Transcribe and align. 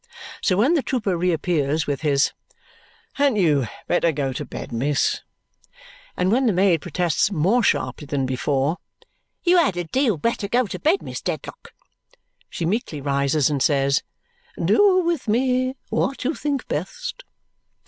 So 0.41 0.57
when 0.57 0.73
the 0.73 0.81
trooper 0.81 1.15
reappears 1.15 1.85
with 1.85 2.01
his, 2.01 2.31
"Hadn't 3.13 3.35
you 3.35 3.67
better 3.87 4.11
go 4.11 4.33
to 4.33 4.43
bed, 4.43 4.71
miss?" 4.71 5.21
and 6.17 6.31
when 6.31 6.47
the 6.47 6.53
maid 6.53 6.81
protests, 6.81 7.29
more 7.29 7.61
sharply 7.61 8.07
than 8.07 8.25
before, 8.25 8.77
"You 9.43 9.57
had 9.57 9.77
a 9.77 9.83
deal 9.83 10.17
better 10.17 10.47
go 10.47 10.65
to 10.65 10.79
bed, 10.79 11.03
Miss 11.03 11.21
Dedlock!" 11.21 11.69
she 12.49 12.65
meekly 12.65 12.99
rises 12.99 13.47
and 13.51 13.61
says, 13.61 14.01
"Do 14.57 15.03
with 15.05 15.27
me 15.27 15.75
what 15.89 16.23
you 16.23 16.33
think 16.33 16.67
best!" 16.67 17.23